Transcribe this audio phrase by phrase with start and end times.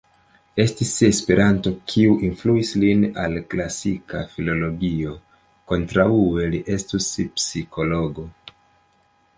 [0.61, 5.15] Estis esperanto kiu influis lin al klasika filologio;
[5.73, 8.29] kontraŭe li estus psikologo.